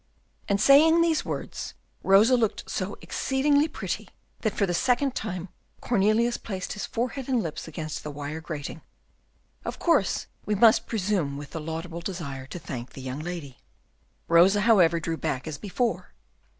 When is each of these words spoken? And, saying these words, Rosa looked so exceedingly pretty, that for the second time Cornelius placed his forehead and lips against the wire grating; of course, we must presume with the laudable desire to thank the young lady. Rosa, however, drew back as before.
And, 0.49 0.59
saying 0.59 1.01
these 1.01 1.23
words, 1.23 1.75
Rosa 2.03 2.35
looked 2.35 2.67
so 2.67 2.97
exceedingly 3.03 3.67
pretty, 3.67 4.09
that 4.39 4.55
for 4.55 4.65
the 4.65 4.73
second 4.73 5.13
time 5.13 5.49
Cornelius 5.79 6.37
placed 6.37 6.73
his 6.73 6.87
forehead 6.87 7.27
and 7.29 7.43
lips 7.43 7.67
against 7.67 8.01
the 8.01 8.09
wire 8.09 8.41
grating; 8.41 8.81
of 9.63 9.77
course, 9.77 10.25
we 10.43 10.55
must 10.55 10.87
presume 10.87 11.37
with 11.37 11.51
the 11.51 11.61
laudable 11.61 12.01
desire 12.01 12.47
to 12.47 12.57
thank 12.57 12.93
the 12.93 13.01
young 13.01 13.19
lady. 13.19 13.59
Rosa, 14.27 14.61
however, 14.61 14.99
drew 14.99 15.17
back 15.17 15.45
as 15.47 15.59
before. 15.59 16.15